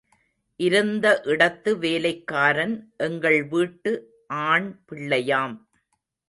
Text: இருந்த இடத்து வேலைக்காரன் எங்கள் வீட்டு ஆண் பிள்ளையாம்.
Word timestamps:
இருந்த 0.59 1.21
இடத்து 1.25 1.77
வேலைக்காரன் 1.77 2.93
எங்கள் 2.97 3.47
வீட்டு 3.47 3.93
ஆண் 4.27 4.67
பிள்ளையாம். 4.91 5.55